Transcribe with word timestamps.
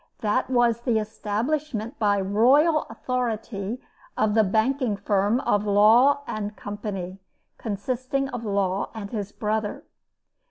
This 0.21 0.49
was, 0.49 0.81
the 0.81 0.97
establishment 0.97 1.99
by 1.99 2.19
royal 2.19 2.87
authority 2.89 3.79
of 4.17 4.33
the 4.33 4.43
banking 4.43 4.97
firm 4.97 5.39
of 5.41 5.67
Law 5.67 6.23
& 6.35 6.55
Co., 6.55 7.17
consisting 7.59 8.27
of 8.29 8.43
Law 8.43 8.89
and 8.95 9.11
his 9.11 9.31
brother. 9.31 9.83